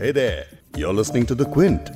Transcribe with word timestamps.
Hey 0.00 0.12
there, 0.12 0.46
you're 0.74 0.94
listening 0.94 1.26
to 1.26 1.34
The 1.34 1.44
Quint. 1.46 1.90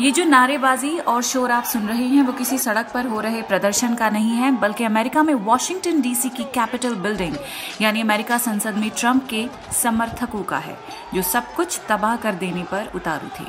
ये 0.00 0.10
जो 0.10 0.24
नारेबाजी 0.24 0.98
और 0.98 1.22
शोर 1.22 1.50
आप 1.50 1.64
सुन 1.64 1.86
रहे 1.88 2.06
हैं 2.06 2.22
वो 2.22 2.32
किसी 2.32 2.58
सड़क 2.58 2.90
पर 2.94 3.06
हो 3.06 3.20
रहे 3.20 3.42
प्रदर्शन 3.42 3.94
का 3.94 4.10
नहीं 4.10 4.36
है 4.36 4.50
बल्कि 4.60 4.84
अमेरिका 4.84 5.22
में 5.22 5.34
वॉशिंगटन 5.46 6.00
डीसी 6.02 6.28
की 6.28 6.44
कैपिटल 6.54 6.94
बिल्डिंग 7.02 7.36
यानी 7.80 8.00
अमेरिका 8.00 8.38
संसद 8.40 8.76
में 8.76 8.90
ट्रंप 8.90 9.26
के 9.30 9.48
समर्थकों 9.82 10.42
का 10.44 10.58
है 10.58 10.76
जो 11.14 11.22
सब 11.22 11.54
कुछ 11.56 11.80
तबाह 11.88 12.16
कर 12.16 12.34
देने 12.34 12.64
पर 12.72 12.90
उतारू 12.94 13.28
थे 13.40 13.48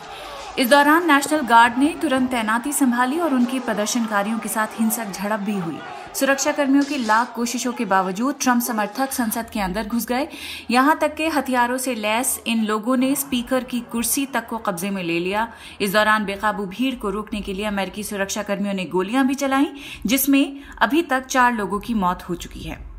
इस 0.60 0.70
दौरान 0.70 1.06
नेशनल 1.08 1.42
गार्ड 1.42 1.78
ने 1.78 1.88
तुरंत 2.02 2.30
तैनाती 2.32 2.72
संभाली 2.72 3.20
और 3.20 3.34
उनके 3.34 3.60
प्रदर्शनकारियों 3.60 4.40
के 4.40 4.50
साथ 4.50 4.68
हिंसक 4.80 5.12
झड़प 5.12 5.40
भी 5.40 5.56
हुई। 5.58 5.78
सुरक्षा 6.16 6.52
कर्मियों 6.52 6.84
की 6.84 6.98
लाख 6.98 7.34
कोशिशों 7.36 7.74
के 7.74 7.86
बावजूद 7.86 8.36
ट्रंप 8.42 8.62
समर्थक 8.62 9.12
संसद 9.12 9.50
के 9.50 9.60
अंदर 9.60 9.88
घुस 9.88 10.08
गए। 10.08 10.28
यहाँ 10.72 10.98
तक 11.02 11.16
के 11.16 11.28
हथियारों 11.28 11.78
से 11.78 11.96
लैस 11.96 12.42
इन 12.48 12.66
लोगों 12.66 12.98
ने 12.98 13.16
स्पीकर 13.16 13.64
की 13.64 13.80
कुर्सी 13.82 14.26
तक 14.26 14.48
को 14.48 14.58
कब्जे 14.58 14.90
में 14.90 15.04
ले 15.04 15.20
लिया। 15.20 15.52
इस 15.82 15.94
दौरान 15.94 16.26
बेकाबू 16.26 16.66
भीड़ 16.66 16.96
को 16.96 17.10
रोकने 17.10 17.42
के 17.42 17.54
लिए 17.54 17.66
अमेरिकी 17.66 18.04
सुरक्षा 18.04 18.44
कर्मियों 18.44 18.74
ने 18.74 18.86
गोलियाँ 18.86 19.28
भी 19.28 19.36
चलाई, 19.36 19.74
जिसमें 20.06 20.60
अभी 20.82 21.02
तक 21.02 21.26
चार 21.26 21.54
लोगों 21.54 21.80
की 21.80 21.94
मौत 21.94 22.30
हो 22.30 22.36
चुकी 22.36 22.60
है। 22.60 22.91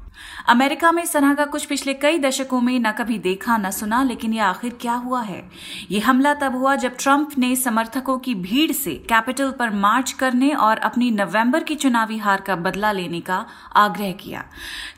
अमेरिका 0.48 0.92
में 0.92 1.02
इस 1.02 1.12
तरह 1.12 1.34
का 1.34 1.44
कुछ 1.44 1.64
पिछले 1.64 1.94
कई 1.94 2.18
दशकों 2.18 2.60
में 2.60 2.78
न 2.80 2.92
कभी 2.92 3.18
देखा, 3.18 3.56
न 3.56 3.70
सुना, 3.70 4.02
लेकिन 4.02 4.32
यह 4.32 4.44
आखिर 4.44 4.76
क्या 4.80 4.94
हुआ 4.94 5.22
है? 5.22 5.42
ये 5.90 6.00
हमला 6.00 6.34
तब 6.34 6.56
हुआ 6.56 6.74
जब 6.76 6.96
ट्रंप 6.98 7.38
ने 7.38 7.54
समर्थकों 7.56 8.18
की 8.18 8.34
भीड़ 8.34 8.72
से 8.72 8.94
कैपिटल 9.08 9.50
पर 9.50 9.70
मार्च 9.72 10.12
करने 10.12 10.52
और 10.52 10.78
अपनी 10.80 11.10
नवंबर 11.10 11.62
की 11.62 11.74
चुनावी 11.74 12.18
हार 12.18 12.40
का 12.40 12.56
बदला 12.58 12.92
लेने 12.92 13.20
का 13.20 13.44
आग्रह 13.76 14.12
किया। 14.14 14.44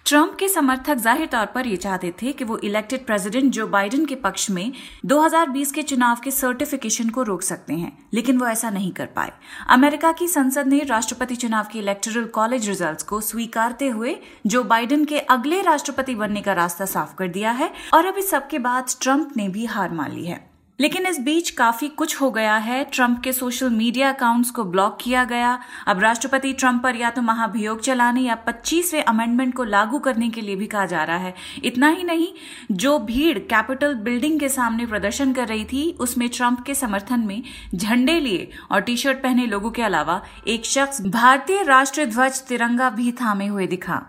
ट्रंप 0.07 0.35
के 0.39 0.49
समर्थक 0.49 0.97
ज़ाहिर 0.97 1.27
तौर 1.27 1.47
पर 1.47 1.67
ये 1.67 1.77
चाहते 1.77 2.13
थे 2.23 2.33
कि 2.33 2.45
वो 2.45 2.57
इलेक्टेड 2.59 3.05
प्रेसिडेंट 3.07 3.53
जो 3.53 3.67
बाइडेन 3.67 4.05
के 4.07 4.15
पक्ष 4.17 4.51
में 4.51 4.73
2020 5.07 5.73
के 5.73 5.83
चुनाव 5.83 6.21
के 6.25 6.31
सर्टिफिकेशन 6.31 7.09
को 7.09 7.23
रोक 7.23 7.43
सकते 7.43 7.75
हैं, 7.75 7.93
लेकिन 8.15 8.39
वो 8.39 8.47
ऐसा 8.47 8.71
नहीं 8.71 8.91
कर 8.93 9.07
पाए। 9.07 9.33
अमेरिका 9.71 10.13
की 10.13 10.29
संसद 10.29 10.67
ने 10.67 10.83
राष्ट्रपति 10.85 11.37
चुनाव 11.37 11.67
के 11.73 11.79
इलेक्टोरल 11.79 12.25
कॉलेज 12.35 12.69
रिजल्ट्स 12.69 13.03
को 13.03 13.21
स्वीकारते 13.21 13.89
हुए 13.89 14.17
जो 14.47 14.63
बाइडेन 14.65 15.05
के 15.05 15.14
अगले 15.19 15.63
राष्ट्रपति 15.63 16.15
बनने 16.15 16.41
का 16.41 16.53
रास्ता 16.53 16.85
साफ़ 16.85 17.15
कर 17.15 17.29
दिया 17.29 17.51
है 17.51 17.73
और 17.95 18.19
इस 18.19 18.31
सबके 18.31 18.59
बाद 18.59 18.87
ट्रंप 19.03 19.31
ने 19.37 19.49
भी 19.49 19.65
हार 19.65 19.93
मान 19.93 20.13
ली 20.13 20.27
है। 20.27 20.55
लेकिन 20.81 21.07
इस 21.07 21.21
बीच 21.21 21.51
काफ़ी 21.51 21.89
कुछ 21.89 22.21
हो 22.21 22.31
गया 22.31 22.57
है। 22.57 22.85
ट्रंप 22.85 23.21
के 23.21 23.33
सोशल 23.33 23.71
मीडिया 23.71 24.13
अकाउंट्स 24.13 24.51
को 24.51 24.65
ब्लॉक 24.65 24.99
किया 25.01 25.25
गया। 25.25 25.59
अब 25.87 26.01
राष्ट्रपति 26.01 26.53
ट्रंप 26.53 26.83
पर 26.83 26.97
या 26.97 27.11
तो 27.11 27.23
महाभियोग 27.23 27.81
चलाने 27.81 28.21
या 28.21 28.35
25वें 28.35 29.05
अमेंडमेंट 29.05 29.55
को 29.55 29.65
लागू 29.65 29.99
करने 29.99 30.29
के 30.29 30.41
लिए 30.41 30.57
भी 30.57 30.67
कहा 30.67 30.87
जा 30.87 31.05
रहा 31.05 31.17
है। 31.17 31.35
इतना 31.65 31.89
ही 31.89 32.05
नहीं, 32.05 32.29
जो 32.73 32.99
भीड़ 32.99 33.39
कैपिटल 33.39 33.95
बिल्डिंग 33.95 34.41
के 34.41 34.49
सामने 34.49 34.87
प्रदर्शन 34.87 35.33
कर 35.33 35.49
रही 35.49 35.65
थी, 35.65 35.97
उसमें 36.01 36.29
ट्रंप 36.29 36.65
के 36.65 36.75
समर्थन 36.75 37.21
में 37.21 37.43
झंडे 37.75 38.21
लिए 38.21 38.51
और 38.71 38.81
टी 38.81 38.97
शर्ट 38.97 39.19
पहने 39.19 39.47
लोगों 39.47 39.71
के 39.71 39.83
अलावा 39.83 40.23
एक 40.47 40.65
शख्स 40.65 41.01
भारतीय 41.01 41.63
राष्ट्रीय 41.63 42.07
ध्वज 42.07 42.41
तिरंगा 42.41 42.91
भी 42.91 43.13
थामे 43.13 43.47
हुए 43.47 43.67
दिखा। 43.67 44.07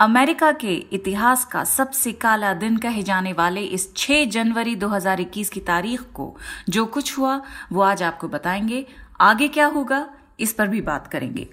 अमेरिका 0.00 0.52
के 0.52 0.74
इतिहास 0.74 1.44
का 1.44 1.64
सबसे 1.64 2.12
काला 2.12 2.54
दिन 2.54 2.76
कहे 2.76 3.02
जाने 3.02 3.32
वाले 3.32 3.60
इस 3.60 3.94
6 3.94 4.26
जनवरी 4.26 4.76
2021 4.76 5.48
की 5.48 5.60
तारीख 5.60 6.02
को 6.02 6.36
जो 6.68 6.86
कुछ 6.86 7.18
हुआ, 7.18 7.42
वो 7.72 7.80
आज 7.80 8.02
आपको 8.02 8.28
बताएँगे। 8.28 8.86
आगे 9.20 9.48
क्या 9.48 9.66
होगा, 9.66 10.10
इस 10.40 10.52
पर 10.52 10.68
भी 10.68 10.80
बात 10.80 11.06
करेंगे। 11.06 11.48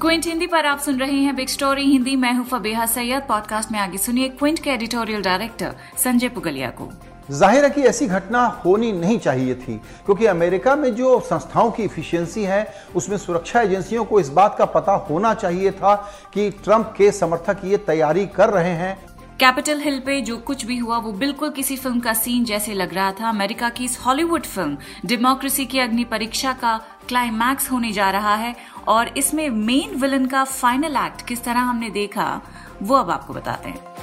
क्विंट 0.00 0.26
हिंदी 0.26 0.46
पर 0.46 0.66
आप 0.66 0.78
सुन 0.78 1.00
रहे 1.00 1.16
हैं 1.16 1.36
बिग 1.36 1.48
स्टोरी 1.48 1.84
हिंदी। 1.84 2.16
मैं 2.16 2.32
हूँ 2.32 2.44
फबेहा 2.44 2.86
सैयद। 2.86 3.22
पॉडकास्ट 3.22 3.72
में 3.72 3.78
आगे 3.78 3.98
सुनिए 3.98 4.28
क्विंट 4.28 4.58
के 4.58 4.70
एडिटोरियल 4.70 5.22
डायरेक्टर 5.22 5.76
संजय 5.96 6.28
पुगलिया 6.28 6.70
को। 6.70 7.13
ज़ाहिर 7.28 7.64
है 7.64 7.70
कि 7.70 7.82
ऐसी 7.82 8.06
घटना 8.06 8.44
होनी 8.64 8.90
नहीं 8.92 9.18
चाहिए 9.18 9.54
थी, 9.56 9.74
क्योंकि 10.06 10.26
अमेरिका 10.26 10.74
में 10.76 10.94
जो 10.94 11.18
संस्थाओं 11.22 11.70
की 11.70 11.82
इफिशियंसी 11.82 12.42
है, 12.44 12.66
उसमें 12.94 13.16
सुरक्षा 13.18 13.60
एजेंसियों 13.60 14.04
को 14.04 14.20
इस 14.20 14.28
बात 14.30 14.56
का 14.58 14.64
पता 14.66 14.92
होना 15.10 15.32
चाहिए 15.34 15.70
था 15.72 15.94
कि 16.34 16.50
ट्रंप 16.64 16.94
के 16.96 17.10
समर्थक 17.12 17.64
ये 17.64 17.76
तैयारी 17.86 18.26
कर 18.28 18.50
रहे 18.50 18.74
हैं। 18.74 18.96
कैपिटल 19.40 19.80
हिल 19.80 19.98
पे 20.00 20.20
जो 20.20 20.36
कुछ 20.38 20.64
भी 20.66 20.76
हुआ, 20.78 20.98
वो 20.98 21.12
बिल्कुल 21.14 21.50
किसी 21.50 21.76
फ़िल्म 21.76 22.00
का 22.00 22.12
सीन 22.14 22.44
जैसे 22.44 22.74
लग 22.74 22.94
रहा 22.94 23.10
था। 23.12 23.28
अमेरिका 23.28 23.68
की 23.68 23.84
इस 23.84 23.98
हॉलीवुड 24.00 24.42
फ़िल्म 24.44 24.76
डेमोक्रेसी 25.06 25.66
की 25.66 25.78
अग्नि 25.78 26.04
परीक्षा 26.04 26.52
का 26.52 26.76
क्लाइमैक्स 27.08 27.70
होने 27.70 27.92
जा 27.92 28.10
रहा 28.10 28.34
है, 28.34 28.54
और 28.88 29.08
इसमें 29.16 29.48
मेन 29.50 29.98
विलन 30.00 30.26
का 30.26 30.44
फाइनल 30.44 30.96
एक्ट 30.96 31.26
किस 31.28 31.44
तरह 31.44 31.60
हमने 31.60 31.90
देखा, 31.90 32.40
वो 32.82 32.96
अब 32.96 33.10
आपको 33.10 33.34
बताते 33.34 33.68
हैं। 33.68 33.93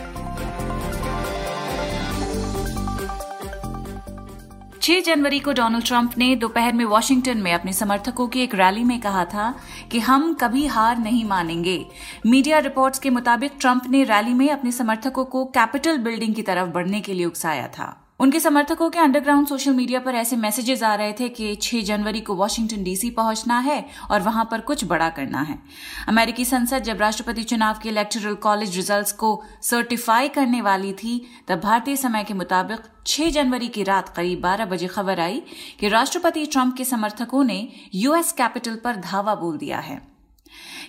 6 4.81 5.01
जनवरी 5.01 5.39
को 5.39 5.53
डोनाल्ड 5.53 5.85
ट्रंप 5.85 6.17
ने 6.17 6.35
दोपहर 6.35 6.73
में 6.73 6.85
वॉशिंगटन 6.85 7.37
में 7.37 7.53
अपने 7.53 7.73
समर्थकों 7.73 8.27
की 8.27 8.41
एक 8.41 8.55
रैली 8.55 8.83
में 8.83 8.99
कहा 9.01 9.25
था 9.25 9.53
कि 9.91 9.99
हम 9.99 10.33
कभी 10.33 10.65
हार 10.65 10.97
नहीं 10.97 11.25
मानेंगे। 11.25 11.85
मीडिया 12.25 12.59
रिपोर्ट्स 12.59 12.99
के 12.99 13.09
मुताबिक 13.09 13.51
ट्रंप 13.59 13.89
ने 13.89 14.03
रैली 14.03 14.33
में 14.33 14.49
अपने 14.49 14.71
समर्थकों 14.71 15.25
को 15.25 15.45
कैपिटल 15.45 15.97
बिल्डिंग 15.97 16.35
की 16.35 16.41
तरफ़ 16.41 16.69
बढ़ने 16.69 17.01
के 17.01 17.13
लिए 17.13 17.25
उकसाया 17.25 17.67
था। 17.67 18.00
उनके 18.21 18.39
समर्थकों 18.39 18.89
के 18.89 18.99
अंडरग्राउंड 18.99 19.47
सोशल 19.47 19.73
मीडिया 19.73 19.99
पर 19.99 20.15
ऐसे 20.15 20.35
मैसेजेस 20.35 20.83
आ 20.83 20.95
रहे 20.95 21.13
थे 21.13 21.29
कि 21.29 21.55
6 21.55 21.83
जनवरी 21.83 22.19
को 22.21 22.35
वॉशिंगटन 22.35 22.83
डीसी 22.83 23.09
पहुँचना 23.09 23.59
है 23.59 23.85
और 24.11 24.21
वहाँ 24.21 24.47
पर 24.51 24.61
कुछ 24.61 24.83
बड़ा 24.85 25.09
करना 25.09 25.41
है। 25.41 25.59
अमेरिकी 26.07 26.45
संसद 26.45 26.83
जब 26.83 27.01
राष्ट्रपति 27.01 27.43
चुनाव 27.43 27.79
के 27.83 27.89
इलेक्टोरल 27.89 28.35
कॉलेज 28.35 28.75
रिजल्ट्स 28.75 29.11
को 29.11 29.43
सर्टिफाई 29.61 30.27
करने 30.27 30.61
वाली 30.61 30.93
थी, 30.93 31.27
तब 31.47 31.59
भारतीय 31.59 31.95
समय 31.95 32.23
के 32.23 32.33
मुताबिक 32.33 32.79
6 33.05 33.29
जनवरी 33.29 33.67
की 33.67 33.83
रात 33.83 34.09
करीब 34.09 34.41
12 34.41 34.65
बजे 34.65 34.87
खबर 34.87 35.19
आई 35.19 35.41
कि 35.79 35.87
राष्ट्रपति 35.87 36.45
ट्रंप 36.45 36.77
के 36.77 36.85
समर्थकों 36.85 37.43
ने 37.43 37.67
यूएस 37.95 38.31
कैपिटल 38.31 38.75
पर 38.75 38.95
धावा 38.95 39.35
बोल 39.35 39.57
दिया 39.57 39.79
है। 39.79 40.01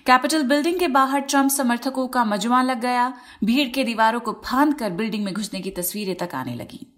कैपिटल 0.06 0.43
बिल्डिंग 0.43 0.78
के 0.78 0.88
बाहर 0.88 1.20
ट्रंप 1.20 1.50
समर्थकों 1.50 2.09
का 2.09 2.25
मजमा 2.25 2.62
लग 2.62 2.81
गया। 2.81 3.12
भीड़ 3.44 3.69
के 3.69 3.84
दीवारों 3.84 4.20
को 4.20 4.43
फांद 4.44 4.75
कर 4.75 4.91
बिल्डिंग 4.91 5.25
में 5.25 5.34
घुसने 5.34 5.60
की 5.60 5.70
तस्वीरें 5.70 6.14
तक 6.14 6.34
आने 6.34 6.54
लगी। 6.54 6.92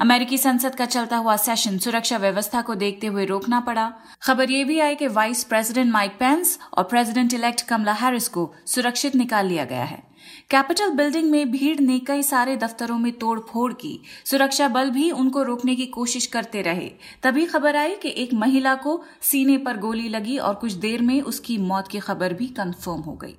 अमेरिकी 0.00 0.38
संसद 0.38 0.74
का 0.74 0.86
चलता 0.86 1.16
हुआ 1.16 1.36
सेशन 1.36 1.78
सुरक्षा 1.78 2.16
व्यवस्था 2.16 2.62
को 2.62 2.74
देखते 2.74 3.06
हुए 3.06 3.24
रोकना 3.24 3.60
पड़ा। 3.60 3.92
खबर 4.22 4.50
यह 4.50 4.64
भी 4.64 4.80
आई 4.80 4.94
कि 4.94 5.06
वाइस 5.06 5.44
प्रेसिडेंट 5.44 5.92
माइक 5.92 6.18
पेंस 6.18 6.58
और 6.78 6.84
प्रेसिडेंट 6.84 7.34
इलेक्ट 7.34 7.62
कमला 7.62 7.92
हैरिस 7.92 8.28
को 8.28 8.54
सुरक्षित 8.66 9.16
निकाल 9.16 9.46
लिया 9.46 9.64
गया 9.64 9.84
है। 9.84 10.02
कैपिटल 10.50 10.90
बिल्डिंग 10.90 11.30
में 11.30 11.50
भीड़ 11.50 11.80
ने 11.80 11.98
कई 11.98 12.22
सारे 12.22 12.56
दफ्तरों 12.56 12.98
में 12.98 13.12
तोड़ 13.12 13.40
फोड़ 13.40 13.72
की। 13.72 14.02
सुरक्षा 14.24 14.68
बल 14.68 14.90
भी 14.90 15.10
उनको 15.10 15.42
रोकने 15.42 15.74
की 15.76 15.86
कोशिश 15.86 16.26
करते 16.26 16.62
रहे। 16.62 16.90
तभी 17.22 17.46
खबर 17.46 17.76
आई 17.76 17.94
कि 17.94 18.14
एक 18.16 18.34
महिला 18.34 18.74
को 18.74 19.04
सीने 19.22 19.58
पर 19.58 19.76
गोली 19.76 20.08
लगी 20.08 20.38
और 20.38 20.54
कुछ 20.54 20.72
देर 20.72 21.02
में 21.02 21.20
उसकी 21.22 21.58
मौत 21.58 21.88
की 21.88 21.98
खबर 21.98 22.32
भी 22.32 22.46
कंफर्म 22.46 23.00
हो 23.00 23.12
गई। 23.12 23.36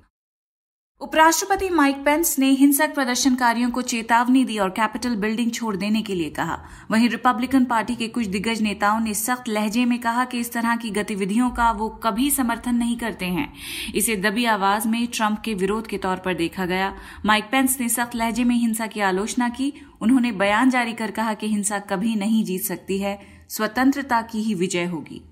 उपराष्ट्रपति 1.00 1.68
माइक 1.68 1.96
पेंस 1.96 2.38
ने 2.38 2.50
हिंसक 2.50 2.94
प्रदर्शनकारियों 2.94 3.70
को 3.70 3.82
चेतावनी 3.82 4.44
दी 4.44 4.58
और 4.58 4.70
कैपिटल 4.70 5.14
बिल्डिंग 5.16 5.50
छोड़ 5.52 5.76
देने 5.76 6.02
के 6.02 6.14
लिए 6.14 6.30
कहा। 6.30 6.64
वहीं 6.90 7.08
रिपब्लिकन 7.08 7.64
पार्टी 7.64 7.94
के 7.96 8.08
कुछ 8.08 8.26
दिग्गज 8.26 8.60
नेताओं 8.62 9.00
ने 9.00 9.14
सख्त 9.14 9.48
लहजे 9.48 9.84
में 9.84 9.98
कहा 9.98 10.24
कि 10.24 10.38
इस 10.38 10.52
तरह 10.52 10.76
की 10.76 10.90
गतिविधियों 10.90 11.50
का 11.50 11.70
वो 11.70 11.88
कभी 11.88 12.30
समर्थन 12.30 12.74
नहीं 12.74 12.96
करते 12.96 13.26
हैं। 13.26 13.52
इसे 13.94 14.16
दबी 14.16 14.44
आवाज़ 14.44 14.88
में 14.88 15.06
ट्रंप 15.06 15.42
के 15.44 15.54
विरोध 15.54 15.86
के 15.86 15.98
तौर 15.98 16.16
पर 16.16 16.34
देखा 16.34 16.66
गया। 16.66 16.96
माइक 17.24 17.44
पेंस 17.44 17.80
ने 17.80 17.88
सख्त 17.88 18.14
लहजे 18.14 18.44
में 18.44 18.56
हिंसा 18.56 18.86
की 18.86 19.00
आलोचना 19.00 19.48
की। 19.48 19.72
उन्होंने 20.00 20.32
बयान 20.32 20.70
जारी 20.70 20.92
कर 20.92 21.10
कहा 21.10 21.34
कि 21.34 21.48
हिंसा 21.48 21.78
कभी 21.78 22.14
नहीं 22.14 22.44
जीत 22.44 22.62
सकती 22.62 22.98
है। 22.98 23.20
स्वतंत्रता 23.48 24.22
की 24.22 24.38
ही 24.38 24.54
विजय 24.54 24.84
होगी. 24.84 25.22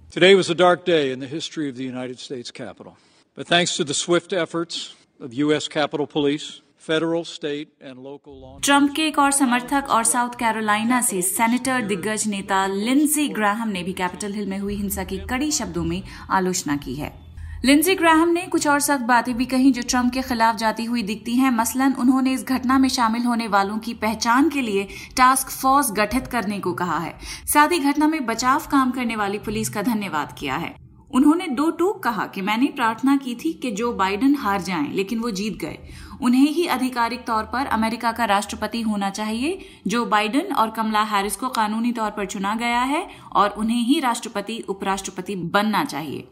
But 3.38 3.48
thanks 3.48 3.72
to 3.76 3.84
the 3.84 3.94
swift 3.94 4.32
efforts 4.32 5.05
of 5.20 5.32
U.S. 5.34 5.68
Capitol 5.68 6.06
Police, 6.06 6.62
federal, 6.76 7.24
state, 7.24 7.68
and 7.80 7.98
local 7.98 8.34
law 8.42 8.60
Trump 8.62 8.92
के 8.96 9.06
एक 9.06 9.18
और 9.18 9.30
समर्थक 9.32 9.86
और 9.90 10.04
साउथ 10.04 10.30
कैरोलिना 10.38 11.00
से 11.00 11.22
सेनेटर 11.22 11.82
दिग्गज 11.82 12.26
नेता 12.28 12.66
लिंजी 12.66 13.28
ग्राहम 13.28 13.68
ने 13.68 13.82
भी 13.82 13.92
कैपिटल 13.92 14.32
हिल 14.32 14.46
में 14.46 14.58
हुई 14.58 14.74
हिंसा 14.74 15.04
की 15.04 15.18
कड़ी 15.18 15.50
शब्दों 15.50 15.84
में 15.84 16.02
आलोचना 16.30 16.76
की 16.76 16.94
है। 16.94 17.26
लिंजी 17.64 17.94
ग्राहम 17.94 18.28
ने 18.28 18.42
कुछ 18.42 18.66
और 18.68 18.80
सख्त 18.80 19.04
बातें 19.04 19.36
भी 19.36 19.46
कही 19.46 19.72
जो 19.72 19.82
ट्रंप 19.82 20.12
के 20.12 20.22
खिलाफ 20.22 20.56
जाती 20.56 20.84
हुई 20.84 21.02
दिखती 21.02 21.34
हैं 21.34 21.50
मसलन 21.50 21.92
उन्होंने 21.92 22.32
इस 22.32 22.44
घटना 22.44 22.78
में 22.78 22.88
शामिल 22.88 23.22
होने 23.22 23.48
वालों 23.48 23.78
की 23.78 23.94
पहचान 23.94 24.48
के 24.48 24.60
लिए 24.60 24.88
टास्क 25.16 25.50
फोर्स 25.50 25.92
गठित 25.92 26.26
करने 26.26 26.60
को 26.60 26.72
कहा 26.72 26.98
है। 26.98 27.18
साथ 27.46 27.68
ही 27.68 27.78
घटना 27.78 28.08
में 28.08 28.26
बचाव 28.26 28.66
काम 28.70 28.90
करने 28.90 29.16
वाली 29.16 29.38
पुलिस 29.38 29.68
का 29.68 29.82
धन्यवाद 29.82 30.36
किया 30.38 30.56
है। 30.56 30.85
उन्होंने 31.10 31.46
दो 31.48 31.70
टूक 31.70 32.02
कहा 32.02 32.26
कि 32.26 32.40
मैंने 32.40 32.66
प्रार्थना 32.66 33.16
की 33.16 33.34
थी 33.34 33.52
कि 33.52 33.70
जो 33.70 33.92
बाइडन 33.92 34.34
हार 34.34 34.62
जाएँ, 34.62 34.92
लेकिन 34.92 35.18
वो 35.18 35.30
जीत 35.30 35.56
गए। 35.56 35.78
उन्हें 36.22 36.48
ही 36.48 36.66
आधिकारिक 36.66 37.24
तौर 37.26 37.42
पर 37.42 37.66
अमेरिका 37.66 38.12
का 38.12 38.24
राष्ट्रपति 38.24 38.80
होना 38.80 39.10
चाहिए, 39.10 39.58
जो 39.86 40.04
बाइडन 40.06 40.54
और 40.54 40.70
कमला 40.70 41.02
हैरिस 41.02 41.36
को 41.36 41.48
कानूनी 41.48 41.92
तौर 41.92 42.10
पर 42.10 42.26
चुना 42.26 42.54
गया 42.54 42.82
है 42.82 43.08
और 43.32 43.50
उन्हें 43.50 43.82
ही 43.82 44.00
राष्ट्रपति, 44.00 44.64
उपराष्ट्रपति 44.68 45.36
बनना 45.36 45.84
चाहिए। 45.84 46.28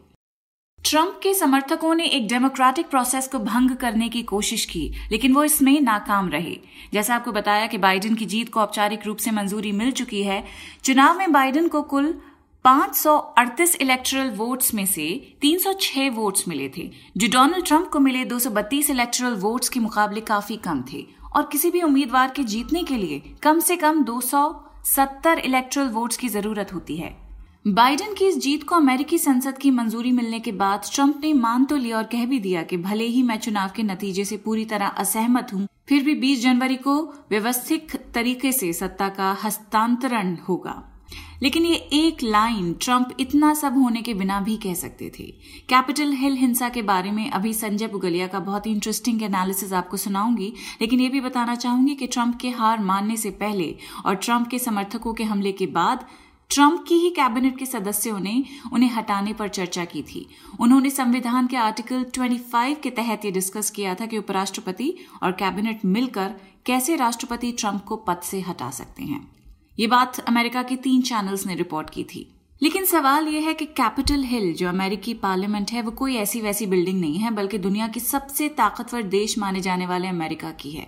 ट्रंप 0.85 1.19
के 1.23 1.33
समर्थकों 1.33 1.95
ने 1.95 2.05
एक 2.05 2.27
डेमोक्रेटिक 2.27 2.89
प्रोसेस 2.89 3.27
को 3.27 3.39
भंग 3.39 3.71
करने 3.71 4.09
की 4.09 4.23
कोशिश 4.23 4.65
की, 4.65 4.91
लेकिन 5.11 5.33
वो 5.33 5.43
इसमें 5.43 5.81
नाकाम 5.81 6.29
रहे। 6.29 6.57
जैसा 6.93 7.15
आपको 7.15 7.31
बताया 7.31 7.67
कि 7.67 7.77
बाइडेन 7.77 8.15
की 8.15 8.25
जीत 8.25 8.49
को 8.49 8.59
औपचारिक 8.59 9.05
रूप 9.05 9.17
से 9.17 9.31
मंजूरी 9.31 9.71
मिल 9.71 9.91
चुकी 9.91 10.23
है, 10.23 10.43
चुनाव 10.83 11.17
में 11.17 11.31
बाइडेन 11.31 11.67
को 11.67 11.81
कुल 11.81 12.13
538 12.65 13.75
इलेक्टरल 13.81 14.29
वोट्स 14.35 14.73
में 14.73 14.85
से 14.85 15.03
306 15.41 16.09
वोट्स 16.11 16.47
मिले 16.47 16.69
थे, 16.77 16.89
जो 17.17 17.27
डोनाल्ड 17.29 17.65
ट्रंप 17.65 17.89
को 17.89 17.99
मिले 17.99 18.23
232 18.25 18.89
इलेक्टरल 18.89 19.33
वोट्स 19.35 19.69
के 19.69 19.79
मुकाबले 19.79 20.21
काफ़ी 20.21 20.55
कम 20.57 20.83
थे। 20.93 21.05
और 21.35 21.47
किसी 21.51 21.69
भी 21.71 21.81
उम्मीदवार 21.81 22.31
के 22.35 22.43
जीतने 22.45 22.83
के 22.83 22.97
लिए 22.97 23.21
कम 23.43 23.59
से 23.59 23.75
कम 23.75 24.03
270 24.03 25.39
इलेक्टरल 25.39 25.89
वोट्स 25.89 26.17
की 26.17 26.29
ज़रूरत 26.29 26.73
होती 26.73 26.95
है। 26.97 27.15
बाइडेन 27.67 28.13
की 28.13 28.25
इस 28.25 28.37
जीत 28.37 28.63
को 28.63 28.75
अमेरिकी 28.75 29.17
संसद 29.17 29.57
की 29.57 29.71
मंजूरी 29.71 30.11
मिलने 30.11 30.39
के 30.39 30.51
बाद 30.53 30.89
ट्रंप 30.93 31.21
ने 31.23 31.33
मान 31.35 31.65
तो 31.65 31.77
लिया 31.77 31.97
और 31.97 32.03
कह 32.05 32.25
भी 32.25 32.39
दिया 32.39 32.63
कि 32.63 32.77
भले 32.79 33.05
ही 33.05 33.23
मैं 33.23 33.37
चुनाव 33.39 33.69
के 33.75 33.83
नतीजे 33.83 34.25
से 34.25 34.37
पूरी 34.39 34.65
तरह 34.65 34.87
असहमत 34.87 35.53
हूँ, 35.53 35.67
फिर 35.87 36.03
भी 36.03 36.15
20 36.15 36.41
जनवरी 36.43 36.75
को 36.79 36.99
व्यवस्थित 37.29 37.95
तरीके 38.15 38.51
से 38.51 38.73
सत्ता 38.73 39.09
का 39.11 39.31
हस्तांतरण 39.43 40.35
होगा। 40.49 40.81
लेकिन 41.43 41.65
ये 41.65 41.75
एक 41.75 42.23
लाइन 42.23 42.73
ट्रंप 42.73 43.15
इतना 43.19 43.53
सब 43.53 43.77
होने 43.77 44.01
के 44.01 44.13
बिना 44.13 44.41
भी 44.41 44.57
कह 44.57 44.73
सकते 44.73 45.11
थे। 45.19 45.23
कैपिटल 45.69 46.11
हिल 46.11 46.33
हिंसा 46.33 46.69
के 46.69 46.81
बारे 46.81 47.11
में 47.11 47.31
अभी 47.31 47.53
संजय 47.53 47.87
पुगलिया 47.87 48.27
का 48.27 48.39
बहुत 48.39 48.65
ही 48.65 48.71
इंटरेस्टिंग 48.71 49.23
एनालिसिस 49.23 49.73
आपको 49.73 49.97
सुनाऊँगी, 49.97 50.53
लेकिन 50.81 50.99
ये 50.99 51.09
भी 51.09 51.21
बताना 51.21 51.55
चाहूँगी 51.55 51.95
कि 51.95 52.07
ट्रंप 52.07 52.37
के 52.41 52.49
हार 52.49 52.79
मानने 52.79 53.17
से 53.17 53.29
पहले 53.29 53.75
और 54.05 54.15
ट्रंप 54.15 54.47
के 54.47 54.59
समर्थकों 54.59 55.13
के 55.13 55.23
हमले 55.23 55.51
के 55.51 55.65
बाद, 55.65 56.05
ट्रंप 56.49 56.85
की 56.87 56.95
ही 56.95 57.09
कैबिनेट 57.09 57.57
के 57.57 57.65
सदस्यों 57.65 58.19
ने 58.19 58.43
उन्हें 58.73 58.89
हटाने 58.89 59.33
पर 59.33 59.47
चर्चा 59.47 59.85
की 59.85 60.01
थी। 60.01 60.27
उन्होंने 60.59 60.89
संविधान 60.89 61.47
के 61.47 61.57
आर्टिकल 61.57 62.03
25 62.03 62.75
के 62.83 62.89
तहत 62.89 63.25
ये 63.25 63.31
डिस्कस 63.31 63.69
किया 63.69 63.95
था 63.95 64.05
कि 64.05 64.17
उपराष्ट्रपति 64.17 64.93
और 65.23 65.31
कैबिनेट 65.31 65.85
मिलकर 65.85 66.35
कैसे 66.65 66.95
राष्ट्रपति 66.95 67.51
ट्रंप 67.51 67.83
को 67.83 67.95
पद 67.95 68.19
से 68.23 68.41
हटा 68.41 68.69
सकते 68.69 69.03
हैं। 69.03 69.34
ये 69.79 69.87
बात 69.87 70.19
अमेरिका 70.19 70.63
के 70.63 70.75
तीन 70.75 71.01
चैनल्स 71.01 71.47
ने 71.47 71.55
रिपोर्ट 71.55 71.89
की 71.89 72.03
थी। 72.03 72.35
लेकिन 72.61 72.85
सवाल 72.85 73.27
यह 73.27 73.47
है 73.47 73.53
कि 73.53 73.65
कैपिटल 73.65 74.23
हिल 74.23 74.53
जो 74.53 74.69
अमेरिकी 74.69 75.13
पार्लियामेंट 75.13 75.71
है, 75.71 75.81
वो 75.81 75.91
कोई 75.91 76.15
ऐसी 76.15 76.41
वैसी 76.41 76.65
बिल्डिंग 76.65 76.99
नहीं 76.99 77.17
है, 77.17 77.31
बल्कि 77.31 77.57
दुनिया 77.57 77.87
की 77.87 77.99
सबसे 77.99 78.49
ताकतवर 78.49 79.03
देश 79.03 79.37
माने 79.37 79.59
जाने 79.59 79.87
वाले 79.87 80.07
अमेरिका 80.07 80.51
की 80.51 80.71
है। 80.71 80.87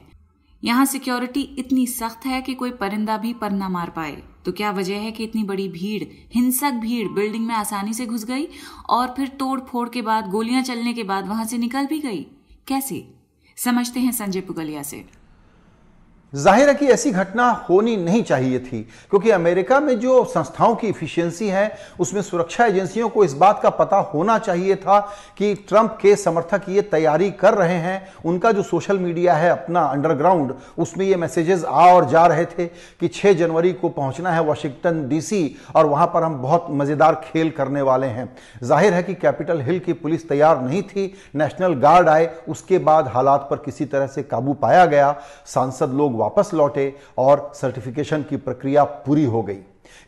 यहाँ 0.63 0.85
सिक्योरिटी 0.85 1.41
इतनी 1.41 1.87
सख्त 1.87 2.25
है 2.25 2.41
कि 2.41 2.53
कोई 2.53 2.71
परिंदा 2.71 3.17
भी 3.17 3.33
पर 3.33 3.51
ना 3.51 3.69
मार 3.69 3.89
पाए। 3.89 4.23
तो 4.45 4.51
क्या 4.51 4.71
वजह 4.71 4.97
है 4.97 5.11
कि 5.11 5.23
इतनी 5.23 5.43
बड़ी 5.43 5.69
भीड़, 5.69 6.03
हिंसक 6.35 6.71
भीड़ 6.71 7.07
बिल्डिंग 7.07 7.47
में 7.47 7.55
आसानी 7.55 7.93
से 7.93 8.05
घुस 8.05 8.25
गई 8.25 8.47
और 8.89 9.13
फिर 9.17 9.27
तोड़ 9.27 9.59
फोड़ 9.59 9.89
के 9.89 10.01
बाद, 10.01 10.27
गोलियाँ 10.27 10.63
चलने 10.63 10.93
के 10.93 11.03
बाद 11.03 11.27
वहाँ 11.27 11.45
से 11.45 11.57
निकल 11.57 11.85
भी 11.85 11.99
गई? 11.99 12.25
कैसे? 12.67 13.13
समझते 13.57 13.99
हैं 13.99 14.11
संजय 14.11 14.41
पुगलिया 14.41 14.83
से। 14.83 15.16
ज़ाहिर 16.33 16.67
है 16.69 16.73
कि 16.75 16.85
ऐसी 16.85 17.11
घटना 17.11 17.49
होनी 17.69 17.95
नहीं 17.97 18.21
चाहिए 18.23 18.59
थी, 18.59 18.81
क्योंकि 19.09 19.29
अमेरिका 19.31 19.79
में 19.79 19.99
जो 19.99 20.23
संस्थाओं 20.25 20.75
की 20.75 20.87
इफिशियंसी 20.87 21.47
है, 21.47 21.77
उसमें 21.99 22.21
सुरक्षा 22.21 22.65
एजेंसियों 22.65 23.07
को 23.09 23.23
इस 23.23 23.33
बात 23.33 23.61
का 23.63 23.69
पता 23.69 23.97
होना 24.13 24.37
चाहिए 24.39 24.75
था 24.75 24.99
कि 25.37 25.53
ट्रंप 25.69 25.97
के 26.01 26.15
समर्थक 26.15 26.67
ये 26.69 26.81
तैयारी 26.83 27.29
कर 27.33 27.53
रहे 27.53 27.77
हैं। 27.77 28.01
उनका 28.25 28.51
जो 28.51 28.63
सोशल 28.63 28.99
मीडिया 28.99 29.33
है, 29.33 29.49
अपना 29.49 29.81
अंडरग्राउंड, 29.81 30.53
उसमें 30.77 31.05
ये 31.05 31.15
मैसेजेस 31.15 31.63
आ 31.65 31.85
और 31.85 32.09
जा 32.09 32.25
रहे 32.25 32.45
थे 32.47 32.65
कि 32.65 33.07
6 33.09 33.33
जनवरी 33.33 33.71
को 33.73 33.89
पहुँचना 33.89 34.31
है 34.31 34.43
वाशिंगटन 34.43 35.07
डीसी 35.09 35.55
और 35.75 35.85
वहाँ 35.85 36.07
पर 36.07 36.23
हम 36.23 36.37
बहुत 36.41 36.67
मज़ेदार 36.71 37.21
खेल 37.23 37.49
करने 37.51 37.81
वाले 37.83 38.07
हैं। 38.07 38.29
ज़ाहिर 38.63 38.93
है 38.93 39.03
कि 39.03 39.13
कैपिटल 39.15 39.61
हिल 39.61 39.79
की 39.79 39.93
पुलिस 39.95 40.27
तैयार 40.29 40.61
नहीं 40.61 40.83
थी 40.83 41.13
नेशनल 41.35 41.73
गार्ड 41.77 42.09
आए, 42.09 42.29
उसके 42.47 42.77
बाद 42.79 43.07
हालात 43.07 43.47
पर 43.49 43.63
किसी 43.65 43.85
तरह 43.85 44.07
से 44.07 44.23
काबू 44.25 44.53
पाया 44.55 44.85
गया। 44.85 45.15
सांसद 45.45 45.93
लोग 45.93 46.15
वापस 46.17 46.51
लौटे 46.53 46.93
और 47.17 47.51
सर्टिफिकेशन 47.55 48.23
की 48.23 48.37
प्रक्रिया 48.37 48.83
पूरी 48.83 49.25
हो 49.25 49.41
गई। 49.43 49.59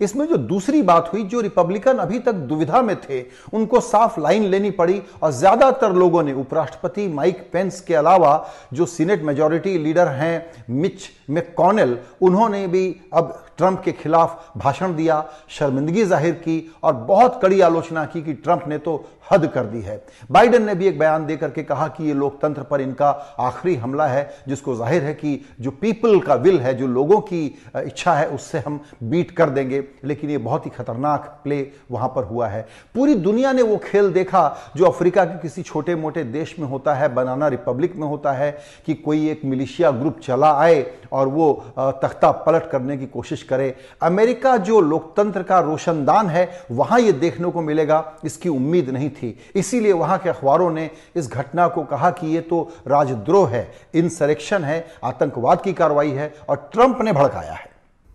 इसमें 0.02 0.26
जो 0.28 0.38
दूसरी 0.38 0.82
बात 0.82 1.10
हुई, 1.14 1.24
जो 1.24 1.42
रिपब्लिकन 1.42 1.98
अभी 1.98 2.20
तक 2.20 2.34
दुविधा 2.34 2.82
में 2.82 2.96
थे, 3.02 3.22
उनको 3.54 3.80
साफ़ 3.80 4.20
लाइन 4.20 4.44
लेनी 4.44 4.72
पड़ी 4.72 5.02
और 5.24 5.32
ज़्यादातर 5.32 5.94
लोगों 5.94 6.24
ने, 6.24 6.34
उपराष्ट्रपति 6.34 7.08
माइक 7.08 7.50
पेंस 7.54 7.80
के 7.82 7.96
अलावा, 7.96 8.50
जो 8.74 8.86
सीनेट 8.86 9.24
मेजोरिटी 9.24 9.78
लीडर 9.78 10.08
हैं, 10.08 10.52
मिच 10.70 11.10
मेकॉनल 11.30 11.98
उन्होंने 12.22 12.66
भी 12.68 12.96
अब 13.14 13.46
ट्रंप 13.60 13.82
के 13.82 13.92
खिलाफ 13.94 14.52
भाषण 14.58 14.96
दिया, 14.96 15.24
शर्मिंदगी 15.50 16.04
ज़ाहिर 16.06 16.34
की 16.36 16.72
और 16.84 16.94
बहुत 16.94 17.40
कड़ी 17.42 17.62
आलोचना 17.62 18.06
की 18.06 18.22
कि 18.22 18.34
ट्रंप 18.36 18.64
ने 18.68 18.78
तो 18.80 19.04
हद 19.32 19.46
कर 19.48 19.66
दी 19.66 19.82
है। 19.82 20.02
बाइडेन 20.32 20.64
ने 20.66 20.74
भी 20.76 20.88
एक 20.88 20.98
बयान 21.00 21.26
देकर 21.26 21.50
के 21.50 21.64
कहा 21.64 21.88
कि 21.90 22.04
ये 22.04 22.14
लोकतंत्र 22.14 22.64
पर 22.64 22.82
इनका 22.82 23.10
आखिरी 23.40 23.76
हमला 23.76 24.06
है, 24.08 24.30
जिसको 24.48 24.76
ज़ाहिर 24.76 25.04
है 25.04 25.14
कि 25.14 25.40
जो 25.60 25.72
पीपल 25.72 26.20
का 26.20 26.36
विल 26.36 26.60
है, 26.60 26.74
जो 26.74 26.88
लोगों 26.88 27.20
की 27.22 27.46
इच्छा 27.78 28.14
है, 28.14 28.28
उससे 28.30 28.60
हम 28.60 28.80
बीट 29.04 29.32
कर 29.32 29.50
देंगे। 29.50 29.84
लेकिन 30.04 30.30
ये 30.30 30.38
बहुत 30.40 30.66
ही 30.66 30.72
खतरनाक 30.72 31.26
प्ले 31.44 31.60
वहाँ 31.92 32.08
पर 32.10 32.24
हुआ 32.24 32.48
है। 32.48 32.66
पूरी 32.96 33.16
दुनिया 33.18 33.52
ने 33.52 33.62
वो 33.62 33.78
खेल 33.84 34.12
देखा 34.14 34.72
जो 34.78 34.86
अफ्रीका 34.86 35.26
के 35.26 35.38
किसी 35.40 35.62
छोटे 35.64 35.96
मोटे 35.96 36.24
देश 36.26 36.56
में 36.60 36.68
होता 36.68 36.94
है, 36.94 37.14
बनाना 37.16 37.48
रिपब्लिक 37.48 37.96
में 37.96 38.08
होता 38.08 38.32
है, 38.34 38.52
कि 38.86 38.94
कोई 38.96 39.30
एक 39.30 39.42
मिलिशिया 39.46 39.92
ग्रुप 39.92 40.20
चला 40.20 40.52
आए 40.54 40.86
और 41.12 41.28
वो 41.28 41.54
तख्ता 41.78 42.32
पलट 42.40 42.70
करने 42.72 42.98
की 42.98 43.06
कोशिश 43.08 43.44
करे। 43.50 43.74
अमेरिका 44.02 44.56
जो 44.58 44.80
लोकतंत्र 44.82 45.44
का 45.44 45.60
रोशनदान 45.60 46.30
है, 46.30 46.48
वहाँ 46.72 47.00
यह 47.00 47.12
देखने 47.12 47.52
को 47.52 47.62
मिलेगा, 47.62 48.04
इसकी 48.24 48.50
उम्मीद 48.50 48.90
नहीं 48.90 49.10
थी। 49.10 49.38
इसीलिए 49.56 49.94
वहाँ 49.94 50.18
के 50.18 50.30
अखबारों 50.30 50.72
ने 50.72 50.90
इस 51.16 51.32
घटना 51.32 51.68
को 51.68 51.84
कहा 51.84 52.12
कि 52.12 52.28
यह 52.28 52.42
तो 52.42 52.62
राजद्रोह 52.88 53.50
है 53.50 53.68
इंसरेक्शन 53.96 54.64
है, 54.64 54.86
आतंकवाद 55.04 55.62
की 55.62 55.74
कार्रवाई 55.74 56.12
है, 56.12 56.34
और 56.50 56.70
ट्रंप 56.74 57.02
ने 57.02 57.14
भड़काया 57.14 57.54
है। 57.54 57.69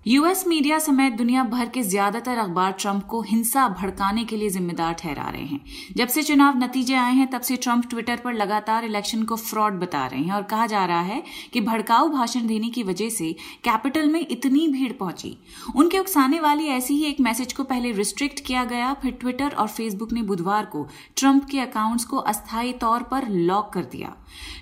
यूएस 0.06 0.46
मीडिया 0.46 0.78
समेत 0.78 1.12
दुनिया 1.12 1.42
भर 1.42 1.68
के 1.74 1.82
ज़्यादातर 1.82 2.38
अखबार 2.38 2.72
ट्रंप 2.72 3.04
को 3.10 3.20
हिंसा 3.22 3.66
भड़काने 3.70 4.24
के 4.24 4.36
लिए 4.36 4.48
जिम्मेदार 4.50 4.92
ठहरा 4.92 5.28
रहे 5.28 5.42
हैं। 5.42 5.60
जब 5.96 6.08
से 6.08 6.22
चुनाव 6.22 6.58
नतीजे 6.58 6.94
आए 6.94 7.12
हैं, 7.14 7.26
तब 7.26 7.40
से 7.40 7.56
ट्रंप 7.56 7.86
ट्विटर 7.90 8.16
पर 8.16 8.32
लगातार 8.32 8.84
इलेक्शन 8.84 9.22
को 9.22 9.36
फ्रॉड 9.36 9.78
बता 9.80 10.04
रहे 10.06 10.22
हैं 10.22 10.32
और 10.32 10.42
कहा 10.42 10.66
जा 10.66 10.84
रहा 10.86 11.00
है 11.02 11.22
कि 11.52 11.60
भड़काऊ 11.60 12.08
भाषण 12.08 12.46
देने 12.46 12.68
की 12.70 12.82
वजह 12.82 13.08
से 13.10 13.32
कैपिटल 13.64 14.08
में 14.08 14.20
इतनी 14.20 14.66
भीड़ 14.68 14.92
पहुँची। 14.92 15.36
उनके 15.76 15.98
उकसाने 15.98 16.40
वाली 16.40 16.66
ऐसी 16.68 16.94
ही 16.94 17.04
एक 17.04 17.20
मैसेज 17.20 17.52
को 17.52 17.64
पहले 17.64 17.92
रिस्ट्रिक्ट 17.92 18.44
किया 18.46 18.64
गया, 18.64 18.92
फिर 18.94 19.12
ट्विटर 19.12 19.48
और 19.48 19.68
फेसबुक 19.68 20.12
ने 20.12 20.22
बुधवार 20.24 20.66
को 20.66 20.86
ट्रंप 21.16 21.44
के 21.44 21.60
अकाउंट्स 21.60 22.04
को 22.04 22.16
अस्थायी 22.18 22.72
तौर 22.74 23.02
पर 23.10 23.28
लॉक 23.30 23.72
कर 23.72 23.84
दिया। 23.92 24.14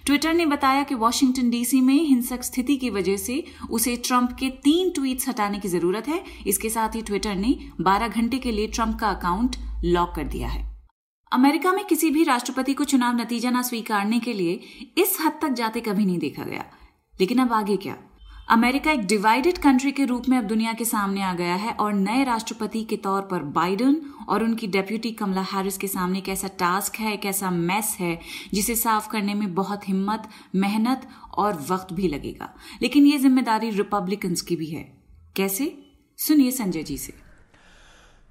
ट्विटर 0.06 0.34
ने 0.34 0.46
बताया 0.46 0.82
कि 0.82 0.94
वॉशिंगटन 0.94 1.50
डीसी 1.50 1.80
में 1.80 1.94
हिंसक 1.96 2.42
स्थिति 2.42 2.76
की 2.76 2.90
वजह 2.90 3.16
से 3.16 3.42
उसे 3.70 3.96
ट्रंप 3.98 4.32
के 4.32 4.48
तीन 4.64 4.90
ट्वीट्स 4.90 5.28
हटाने 5.32 5.58
की 5.58 5.68
ज़रूरत 5.68 6.08
है। 6.08 6.24
इसके 6.46 6.70
साथ 6.70 6.94
ही 6.94 7.02
ट्विटर 7.02 7.34
ने 7.34 7.56
12 7.80 8.08
घंटे 8.08 8.38
के 8.38 8.52
लिए 8.52 8.66
ट्रंप 8.66 8.98
का 8.98 9.10
अकाउंट 9.10 9.56
लॉक 9.84 10.14
कर 10.16 10.24
दिया 10.24 10.48
है। 10.48 10.70
अमेरिका 11.32 11.72
में 11.72 11.84
किसी 11.84 12.10
भी 12.10 12.24
राष्ट्रपति 12.24 12.74
को 12.74 12.84
चुनाव 12.84 13.16
नतीजा 13.16 13.50
न 13.50 13.62
स्वीकारने 13.62 14.18
के 14.18 14.32
लिए 14.32 14.60
इस 14.98 15.18
हद 15.20 15.32
तक 15.42 15.48
जाते 15.48 15.80
कभी 15.80 16.04
नहीं 16.06 16.18
देखा 16.18 16.44
गया। 16.44 16.64
लेकिन 17.20 17.38
अब 17.38 17.52
आगे 17.52 17.76
क्या? 17.76 17.96
अमेरिका 18.50 18.92
एक 18.92 19.06
डिवाइडेड 19.06 19.58
कंट्री 19.58 19.92
के 19.92 20.04
रूप 20.04 20.28
में 20.28 20.38
अब 20.38 20.44
दुनिया 20.44 20.72
के 20.72 20.84
सामने 20.84 21.22
आ 21.22 21.34
गया 21.34 21.54
है 21.54 21.72
और 21.72 21.92
नए 21.92 22.24
राष्ट्रपति 22.24 22.84
के 22.84 22.96
तौर 22.96 23.22
पर 23.22 23.42
बाइडन 23.42 23.96
और 24.28 24.44
उनकी 24.44 24.66
डेप्यूटी 24.66 25.10
कमला 25.10 25.42
हैरिस 25.42 25.78
के 25.78 25.88
सामने 25.88 26.18
एक 26.18 26.28
ऐसा 26.28 26.48
टास्क 26.48 26.96
है 26.96 27.14
एक 27.14 27.26
ऐसा 27.26 27.50
मैस 27.50 27.96
है, 28.00 28.18
जिसे 28.54 28.74
साफ़ 28.74 29.08
करने 29.08 29.34
में 29.34 29.54
बहुत 29.54 29.88
हिम्मत, 29.88 30.28
मेहनत 30.54 31.08
और 31.34 31.66
वक्त 31.70 31.92
भी 31.92 32.08
लगेगा। 32.08 32.54
लेकिन 32.82 33.06
ये 33.06 33.18
ज़िम्मेदारी 33.18 33.70
रिपब्लिकन्स 33.70 34.40
की 34.40 34.56
भी 34.56 34.66
है। 34.66 35.01
कैसे? 35.36 35.72
सुनिए 36.18 36.50
संजय 36.50 36.82
जी 36.82 36.96
से। 36.98 37.12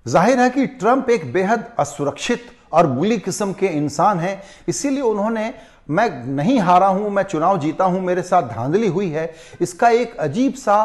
ज़ाहिर 0.06 0.40
है 0.40 0.50
कि 0.50 0.66
ट्रंप 0.68 1.10
एक 1.10 1.32
बेहद 1.34 1.66
असुरक्षित 1.80 2.46
और 2.74 2.88
बुली 2.88 3.18
किस्म 3.18 3.54
के 3.54 3.68
इंसान 3.68 4.20
हैं, 4.20 4.42
इसीलिए 4.68 5.02
उन्होंने, 5.02 5.54
मैं 5.90 6.26
नहीं 6.26 6.60
हारा 6.60 6.88
हूँ, 6.88 7.10
मैं 7.10 7.24
चुनाव 7.24 7.60
जीता 7.60 7.86
हूँ, 7.86 8.02
मेरे 8.02 8.22
साथ 8.22 8.50
धांधली 8.50 8.88
हुई 8.88 9.10
है, 9.10 9.34
इसका 9.62 9.90
एक 9.90 10.16
अजीब 10.18 10.54
सा 10.54 10.78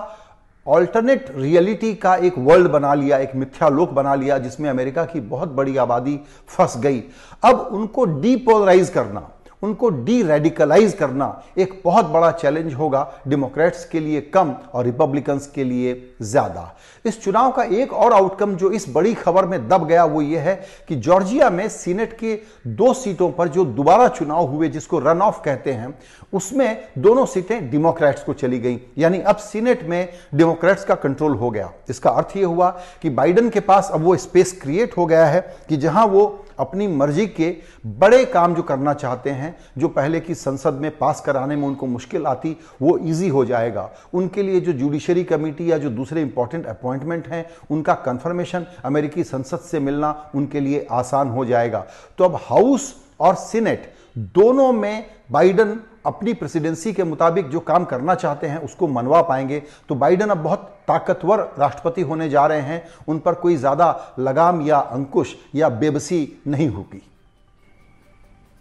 ऑल्टरनेट 0.66 1.26
रियलिटी 1.36 1.94
का 1.94 2.16
एक 2.16 2.38
वर्ल्ड 2.38 2.68
बना 2.68 2.94
लिया, 2.94 3.18
एक 3.18 3.34
मिथ्या 3.34 3.68
लोक 3.68 3.90
बना 3.90 4.14
लिया, 4.14 4.38
जिसमें 4.38 4.70
अमेरिका 4.70 5.04
की 5.04 5.20
बहुत 5.20 5.48
बड़ी 5.48 5.76
आबादी 5.76 6.20
फंस 6.48 6.76
गई। 6.76 7.02
अब 7.44 7.68
उनको 7.72 8.04
डीपोलराइज 8.20 8.88
करना। 8.88 9.28
उनको 9.66 9.88
डी 10.04 10.22
रेडिकलाइज 10.22 10.92
करना 10.94 11.26
एक 11.58 11.80
बहुत 11.84 12.06
बड़ा 12.08 12.30
चैलेंज 12.32 12.74
होगा 12.74 13.06
डेमोक्रेट्स 13.28 13.84
के 13.84 14.00
लिए 14.00 14.20
कम 14.34 14.54
और 14.74 14.84
रिपब्लिकन्स 14.84 15.46
के 15.46 15.64
लिए 15.64 15.94
ज़्यादा। 16.22 16.72
इस 17.04 17.22
चुनाव 17.22 17.50
का 17.52 17.62
एक 17.74 17.92
और 17.94 18.12
आउटकम 18.12 18.54
जो 18.56 18.70
इस 18.70 18.88
बड़ी 18.94 19.14
खबर 19.14 19.46
में 19.46 19.68
दब 19.68 19.86
गया 19.86 20.04
वो 20.06 20.22
ये 20.22 20.38
है 20.38 20.54
कि 20.88 20.96
जॉर्जिया 20.96 21.50
में 21.50 21.68
सीनेट 21.68 22.12
के 22.18 22.34
दो 22.68 22.92
सीटों 22.94 23.30
पर 23.32 23.48
जो 23.48 23.64
दोबारा 23.66 24.08
चुनाव 24.10 24.46
हुए 24.46 24.68
जिसको 24.68 24.98
रन 24.98 25.22
ऑफ़ 25.22 25.40
कहते 25.44 25.72
हैं, 25.72 25.94
उसमें 26.32 26.88
दोनों 26.98 27.26
सीटें 27.26 27.70
डेमोक्रेट्स 27.70 28.22
को 28.22 28.32
चली 28.34 28.58
गई। 28.58 28.80
यानी 28.98 29.20
अब 29.20 29.36
सीनेट 29.38 29.82
में 29.84 30.08
डेमोक्रेट्स 30.34 30.84
का 30.84 30.94
कंट्रोल 30.96 31.34
हो 31.34 31.50
गया। 31.50 31.72
इसका 31.90 32.10
अर्थ 32.12 32.36
यह 32.36 32.46
हुआ 32.46 32.70
कि 33.02 33.10
बाइडन 33.12 33.48
के 33.50 33.60
पास 33.62 33.90
अब 33.94 34.02
वो 34.02 34.16
स्पेस 34.18 34.58
क्रिएट 34.62 34.96
हो 34.96 35.06
गया 35.06 35.26
है 35.26 35.40
कि 35.68 35.76
जहाँ 35.76 36.06
वो 36.06 36.26
अपनी 36.58 36.86
मर्ज़ी 36.86 37.26
के 37.26 37.54
बड़े 37.86 38.24
काम 38.24 38.54
जो 38.54 38.62
करना 38.62 38.94
चाहते 38.94 39.30
हैं, 39.30 39.54
जो 39.78 39.88
पहले 39.88 40.20
की 40.20 40.34
संसद 40.34 40.74
में 40.74 40.90
पास 40.98 41.20
कराने 41.20 41.56
में 41.56 41.66
उनको 41.68 41.86
मुश्किल 41.86 42.26
आती, 42.26 42.56
वो 42.82 42.96
इजी 42.98 43.28
हो 43.28 43.44
जाएगा। 43.44 43.90
उनके 44.14 44.42
लिए 44.42 44.60
जो 44.60 44.72
जुडिशरी 44.72 45.24
कमेटी 45.24 45.70
या 45.72 45.78
जो 45.78 45.90
दूसरे 45.90 46.22
इंपॉर्टेंट 46.22 46.66
अपॉइंटमेंट 46.66 47.28
हैं, 47.28 47.44
उनका 47.70 47.94
कंफर्मेशन 47.94 48.66
अमेरिकी 48.84 49.24
संसद 49.24 49.58
से 49.60 49.80
मिलना 49.80 50.30
उनके 50.34 50.60
लिए 50.60 50.86
आसान 50.90 51.28
हो 51.28 51.44
जाएगा। 51.44 51.86
तो 52.18 52.24
अब 52.24 52.40
हाउस 52.42 52.94
और 53.20 53.34
सीनेट 53.34 53.92
दोनों 54.16 54.72
में 54.72 55.06
बाइडन 55.32 55.78
अपनी 56.06 56.32
प्रेसिडेंसी 56.34 56.92
के 56.92 57.04
मुताबिक 57.04 57.48
जो 57.48 57.60
काम 57.60 57.84
करना 57.84 58.14
चाहते 58.14 58.46
हैं, 58.46 58.58
उसको 58.58 58.88
मनवा 58.88 59.22
पाएँगे। 59.22 59.62
तो 59.88 59.94
बाइडन 59.94 60.28
अब 60.28 60.38
बहुत 60.38 60.60
ताकतवर 60.88 61.40
राष्ट्रपति 61.58 62.02
होने 62.02 62.28
जा 62.28 62.46
रहे 62.46 62.60
हैं। 62.60 62.82
उन 63.08 63.18
पर 63.18 63.34
कोई 63.34 63.56
ज़्यादा 63.56 64.14
लगाम 64.18 64.60
या 64.60 64.78
अंकुश 64.78 65.34
या 65.54 65.68
बेबसी 65.68 66.28
नहीं 66.46 66.68
होगी। 66.68 67.02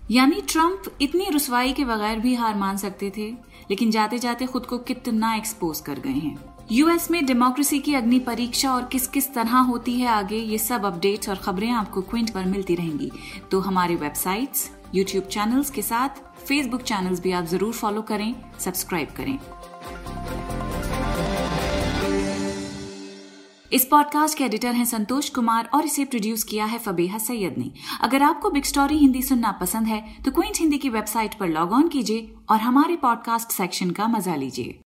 यानी 0.01 0.41
ट्रंप 0.41 0.83
इतनी 1.01 1.29
रुसवाई 1.29 1.73
के 1.73 1.85
बगैर 1.85 2.19
भी 2.19 2.33
हार 2.35 2.55
मान 2.55 2.77
सकते 2.77 3.11
थे, 3.17 3.29
लेकिन 3.69 3.91
जाते 3.91 4.19
जाते 4.19 4.45
खुद 4.45 4.65
को 4.65 4.77
कितना 4.79 5.35
एक्सपोज 5.35 5.79
कर 5.79 5.99
गए 5.99 6.09
हैं। 6.09 6.37
यूएस 6.71 7.09
में 7.11 7.25
डेमोक्रेसी 7.25 7.79
की 7.79 7.95
अग्नि 7.95 8.19
परीक्षा 8.19 8.73
और 8.73 8.83
किस 8.83 9.07
किस 9.07 9.33
तरह 9.33 9.57
होती 9.61 9.99
है 9.99 10.07
आगे, 10.07 10.37
ये 10.37 10.57
सब 10.57 10.85
अपडेट्स 10.85 11.29
और 11.29 11.35
खबरें 11.35 11.71
आपको 11.71 12.01
क्विंट 12.01 12.29
पर 12.29 12.45
मिलती 12.45 12.75
रहेंगी। 12.75 13.11
तो 13.51 13.59
हमारे 13.59 13.95
वेबसाइट्स 13.95 14.69
यूट्यूब 14.93 15.25
चैनल्स 15.25 15.69
के 15.69 15.81
साथ 15.81 16.21
फेसबुक 16.47 16.81
चैनल्स 16.83 17.19
भी 17.21 17.31
आप 17.31 17.45
ज़रूर 17.45 17.73
फॉलो 17.73 18.01
करें 18.01 18.33
सब्सक्राइब 18.59 19.09
करें। 19.17 19.37
इस 23.71 23.85
पॉडकास्ट 23.85 24.37
के 24.37 24.43
एडिटर 24.43 24.73
हैं 24.73 24.85
संतोष 24.85 25.29
कुमार 25.29 25.69
और 25.73 25.85
इसे 25.85 26.05
प्रोड्यूस 26.05 26.43
किया 26.43 26.65
है 26.65 26.77
फबेहा 26.79 27.17
सैयद 27.17 27.55
ने। 27.57 27.71
अगर 28.03 28.23
आपको 28.23 28.49
बिग 28.49 28.63
स्टोरी 28.63 28.97
हिंदी 28.97 29.21
सुनना 29.21 29.51
पसंद 29.61 29.87
है 29.87 30.01
तो 30.25 30.31
क्विंट 30.31 30.59
हिंदी 30.59 30.77
की 30.77 30.89
वेबसाइट 30.89 31.33
पर 31.39 31.47
लॉग 31.49 31.73
ऑन 31.73 31.87
कीजिए 31.87 32.33
और 32.49 32.59
हमारे 32.59 32.95
पॉडकास्ट 32.97 33.51
सेक्शन 33.51 33.91
का 33.91 34.07
मज़ा 34.07 34.35
लीजिए। 34.35 34.79